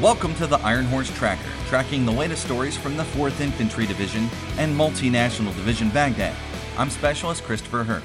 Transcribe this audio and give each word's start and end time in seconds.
Welcome 0.00 0.34
to 0.36 0.48
the 0.48 0.58
Iron 0.58 0.86
Horse 0.86 1.08
Tracker, 1.16 1.48
tracking 1.68 2.04
the 2.04 2.10
latest 2.10 2.44
stories 2.44 2.76
from 2.76 2.96
the 2.96 3.04
4th 3.04 3.40
Infantry 3.40 3.86
Division 3.86 4.28
and 4.58 4.76
Multinational 4.76 5.54
Division 5.54 5.88
Baghdad. 5.90 6.34
I'm 6.76 6.90
Specialist 6.90 7.44
Christopher 7.44 7.84
Herff. 7.84 8.02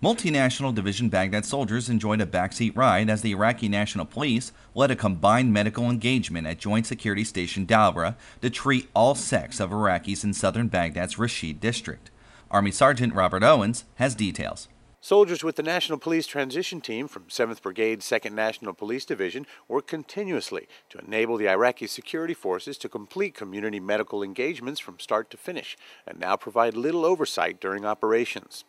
Multinational 0.00 0.72
Division 0.72 1.08
Baghdad 1.08 1.44
soldiers 1.44 1.88
enjoyed 1.88 2.20
a 2.20 2.26
backseat 2.26 2.76
ride 2.76 3.10
as 3.10 3.22
the 3.22 3.32
Iraqi 3.32 3.68
National 3.68 4.04
Police 4.04 4.52
led 4.76 4.92
a 4.92 4.96
combined 4.96 5.52
medical 5.52 5.90
engagement 5.90 6.46
at 6.46 6.60
Joint 6.60 6.86
Security 6.86 7.24
Station 7.24 7.66
Doura 7.66 8.14
to 8.40 8.48
treat 8.48 8.88
all 8.94 9.16
sects 9.16 9.58
of 9.58 9.70
Iraqis 9.70 10.22
in 10.22 10.32
southern 10.32 10.68
Baghdad's 10.68 11.18
Rashid 11.18 11.58
district. 11.58 12.12
Army 12.48 12.70
Sergeant 12.70 13.12
Robert 13.12 13.42
Owens 13.42 13.86
has 13.96 14.14
details. 14.14 14.68
Soldiers 15.04 15.44
with 15.44 15.56
the 15.56 15.62
National 15.62 15.98
Police 15.98 16.26
Transition 16.26 16.80
Team 16.80 17.08
from 17.08 17.24
7th 17.24 17.60
Brigade, 17.60 18.00
2nd 18.00 18.32
National 18.32 18.72
Police 18.72 19.04
Division 19.04 19.46
work 19.68 19.86
continuously 19.86 20.66
to 20.88 20.96
enable 20.96 21.36
the 21.36 21.46
Iraqi 21.46 21.86
security 21.86 22.32
forces 22.32 22.78
to 22.78 22.88
complete 22.88 23.34
community 23.34 23.80
medical 23.80 24.22
engagements 24.22 24.80
from 24.80 24.98
start 24.98 25.28
to 25.28 25.36
finish 25.36 25.76
and 26.06 26.18
now 26.18 26.36
provide 26.36 26.74
little 26.74 27.04
oversight 27.04 27.60
during 27.60 27.84
operations. 27.84 28.64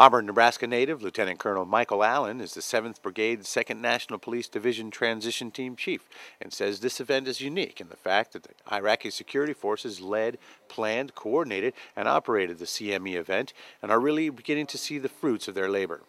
Auburn, 0.00 0.26
Nebraska 0.26 0.64
native 0.68 1.02
Lieutenant 1.02 1.40
Colonel 1.40 1.64
Michael 1.64 2.04
Allen 2.04 2.40
is 2.40 2.54
the 2.54 2.60
7th 2.60 3.02
Brigade 3.02 3.40
2nd 3.40 3.80
National 3.80 4.20
Police 4.20 4.46
Division 4.46 4.92
Transition 4.92 5.50
Team 5.50 5.74
Chief 5.74 6.08
and 6.40 6.52
says 6.52 6.78
this 6.78 7.00
event 7.00 7.26
is 7.26 7.40
unique 7.40 7.80
in 7.80 7.88
the 7.88 7.96
fact 7.96 8.32
that 8.32 8.44
the 8.44 8.50
Iraqi 8.72 9.10
security 9.10 9.52
forces 9.52 10.00
led, 10.00 10.38
planned, 10.68 11.16
coordinated, 11.16 11.74
and 11.96 12.06
operated 12.06 12.60
the 12.60 12.64
CME 12.64 13.16
event 13.16 13.52
and 13.82 13.90
are 13.90 13.98
really 13.98 14.30
beginning 14.30 14.66
to 14.66 14.78
see 14.78 14.98
the 14.98 15.08
fruits 15.08 15.48
of 15.48 15.56
their 15.56 15.68
labor. 15.68 16.02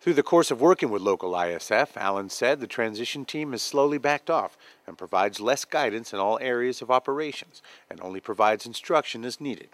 Through 0.00 0.14
the 0.14 0.24
course 0.24 0.50
of 0.50 0.60
working 0.60 0.90
with 0.90 1.00
local 1.00 1.34
ISF, 1.34 1.96
Allen 1.96 2.30
said 2.30 2.58
the 2.58 2.66
transition 2.66 3.24
team 3.24 3.52
has 3.52 3.62
slowly 3.62 3.96
backed 3.96 4.28
off 4.28 4.58
and 4.88 4.98
provides 4.98 5.38
less 5.38 5.64
guidance 5.64 6.12
in 6.12 6.18
all 6.18 6.40
areas 6.40 6.82
of 6.82 6.90
operations 6.90 7.62
and 7.88 8.00
only 8.00 8.18
provides 8.18 8.66
instruction 8.66 9.24
as 9.24 9.40
needed. 9.40 9.68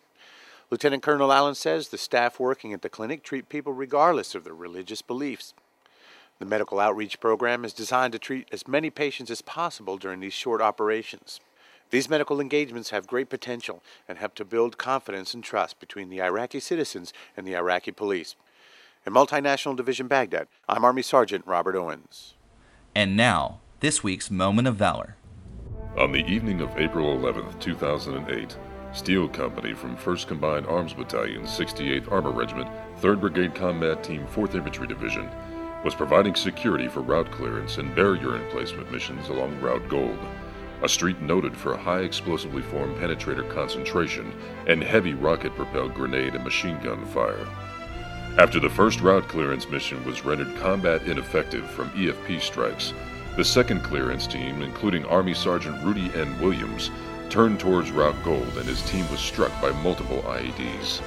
Lieutenant 0.71 1.03
Colonel 1.03 1.33
Allen 1.33 1.57
says 1.57 1.89
the 1.89 1.99
staff 1.99 2.39
working 2.39 2.73
at 2.73 2.83
the 2.83 2.89
clinic 2.89 3.25
treat 3.25 3.49
people 3.49 3.73
regardless 3.73 4.37
of 4.37 4.45
their 4.45 4.55
religious 4.55 5.03
beliefs. 5.03 5.53
The 6.39 6.47
medical 6.47 6.79
outreach 6.79 7.19
program 7.19 7.65
is 7.65 7.73
designed 7.73 8.13
to 8.13 8.21
treat 8.21 8.49
as 8.53 8.69
many 8.69 8.89
patients 8.89 9.33
as 9.33 9.43
possible 9.43 9.99
during 9.99 10.21
these 10.21 10.33
short 10.33 10.61
operations. 10.61 11.41
These 11.91 12.09
medical 12.09 12.41
engagements 12.41 12.91
have 12.91 13.09
great 13.09 13.29
potential 13.29 13.83
and 14.09 14.17
help 14.17 14.37
to 14.37 14.45
build 14.45 14.79
confidence 14.79 15.35
and 15.35 15.43
trust 15.43 15.81
between 15.81 16.09
the 16.09 16.23
Iraqi 16.23 16.61
citizens 16.61 17.13
and 17.37 17.45
the 17.45 17.57
Iraqi 17.57 17.91
police. 17.91 18.37
In 19.05 19.13
Multinational 19.13 19.77
Division 19.77 20.07
Baghdad, 20.07 20.47
I'm 20.69 20.85
Army 20.85 21.03
Sergeant 21.03 21.45
Robert 21.49 21.75
Owens. 21.75 22.35
And 22.95 23.17
now, 23.17 23.59
this 23.81 24.05
week's 24.05 24.31
Moment 24.31 24.69
of 24.69 24.77
Valor. 24.77 25.17
On 25.99 26.13
the 26.13 26.25
evening 26.27 26.61
of 26.61 26.79
April 26.79 27.13
11, 27.13 27.59
2008, 27.59 28.57
Steel 28.93 29.29
Company 29.29 29.73
from 29.73 29.97
1st 29.97 30.27
Combined 30.27 30.67
Arms 30.67 30.95
Battalion, 30.95 31.43
68th 31.43 32.11
Armor 32.11 32.33
Regiment, 32.33 32.69
3rd 33.01 33.21
Brigade 33.21 33.55
Combat 33.55 34.03
Team, 34.03 34.27
4th 34.27 34.57
Infantry 34.57 34.89
Division, 34.89 35.31
was 35.85 35.95
providing 35.95 36.35
security 36.35 36.89
for 36.89 37.01
route 37.01 37.31
clearance 37.31 37.79
and 37.79 37.95
barrier 37.95 38.35
emplacement 38.35 38.91
missions 38.91 39.29
along 39.29 39.61
Route 39.61 39.89
Gold, 39.89 40.19
a 40.83 40.89
street 40.89 41.21
noted 41.21 41.57
for 41.57 41.75
a 41.75 41.81
high 41.81 42.01
explosively 42.01 42.63
formed 42.63 42.97
penetrator 42.97 43.49
concentration 43.55 44.35
and 44.67 44.83
heavy 44.83 45.15
rocket 45.15 45.55
propelled 45.55 45.95
grenade 45.95 46.35
and 46.35 46.43
machine 46.43 46.79
gun 46.83 47.05
fire. 47.07 47.47
After 48.39 48.59
the 48.59 48.71
first 48.71 49.01
route 49.01 49.29
clearance 49.29 49.69
mission 49.69 50.05
was 50.05 50.25
rendered 50.25 50.57
combat 50.57 51.03
ineffective 51.03 51.69
from 51.71 51.91
EFP 51.91 52.41
strikes, 52.41 52.93
the 53.37 53.45
second 53.45 53.83
clearance 53.85 54.27
team, 54.27 54.63
including 54.63 55.05
Army 55.05 55.35
Sergeant 55.35 55.77
Ruddie 55.85 56.13
M. 56.15 56.41
Williams, 56.41 56.91
turned 57.31 57.61
towards 57.61 57.93
Route 57.93 58.23
Gold 58.25 58.59
and 58.59 58.67
his 58.67 58.83
team 58.91 59.09
was 59.11 59.21
struck 59.21 59.53
by 59.63 59.71
multiple 59.83 60.23
IEDs. 60.23 61.01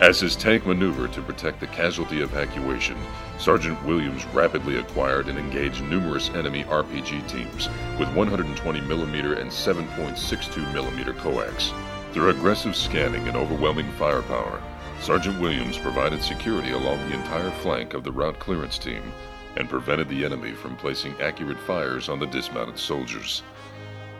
As 0.00 0.20
his 0.20 0.36
tank 0.36 0.66
maneuvered 0.66 1.12
to 1.14 1.22
protect 1.22 1.60
the 1.60 1.66
casualty 1.68 2.20
evacuation, 2.20 2.98
Sergeant 3.38 3.82
Williams 3.84 4.26
rapidly 4.26 4.76
acquired 4.76 5.28
and 5.28 5.38
engaged 5.38 5.82
numerous 5.82 6.28
enemy 6.30 6.64
RPG 6.64 7.26
teams 7.28 7.68
with 7.98 8.08
120mm 8.08 9.38
and 9.38 9.50
7.62mm 9.50 11.18
coax. 11.18 11.72
Through 12.12 12.30
aggressive 12.30 12.76
scanning 12.76 13.26
and 13.28 13.36
overwhelming 13.36 13.90
firepower, 13.92 14.60
Sergeant 15.00 15.40
Williams 15.40 15.78
provided 15.78 16.22
security 16.22 16.72
along 16.72 16.98
the 16.98 17.14
entire 17.14 17.50
flank 17.50 17.94
of 17.94 18.04
the 18.04 18.12
route 18.12 18.38
clearance 18.38 18.78
team 18.78 19.12
and 19.56 19.68
prevented 19.68 20.08
the 20.08 20.24
enemy 20.24 20.52
from 20.52 20.76
placing 20.76 21.18
accurate 21.20 21.58
fires 21.60 22.08
on 22.08 22.18
the 22.18 22.26
dismounted 22.26 22.78
soldiers. 22.78 23.42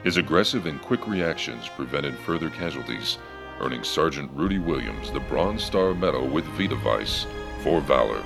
His 0.05 0.17
aggressive 0.19 0.67
and 0.67 0.81
quick 0.83 1.09
reactions 1.09 1.67
prevented 1.71 2.15
further 2.19 2.51
casualties, 2.51 3.17
earning 3.59 3.83
Sergeant 3.83 4.31
Ruddie 4.35 4.59
Williams 4.59 5.11
the 5.11 5.21
Bronze 5.21 5.65
Star 5.65 5.95
Medal 5.95 6.29
with 6.29 6.45
V 6.59 6.67
Device 6.67 7.27
for 7.63 7.81
valor. 7.81 8.23